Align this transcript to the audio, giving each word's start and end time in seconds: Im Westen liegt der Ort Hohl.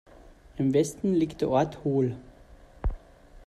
Im 0.57 0.73
Westen 0.73 1.13
liegt 1.13 1.41
der 1.41 1.49
Ort 1.49 1.83
Hohl. 1.83 2.15